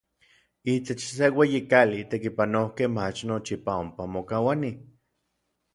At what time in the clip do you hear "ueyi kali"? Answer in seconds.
1.39-1.99